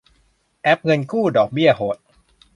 [0.61, 1.97] แอปเงินกู้ ดอกเบี้ยโหด